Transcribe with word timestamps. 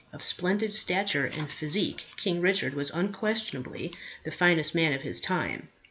Of 0.11 0.23
splendid 0.23 0.73
stature 0.73 1.25
and 1.27 1.47
physique, 1.47 2.05
King 2.17 2.41
Richard 2.41 2.73
was 2.73 2.89
unquestionably 2.89 3.93
the 4.23 4.31
finest 4.31 4.73
man 4.73 4.93
of 4.93 5.03
his 5.03 5.19
time. 5.21 5.67